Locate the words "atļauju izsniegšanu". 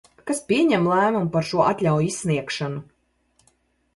1.73-2.83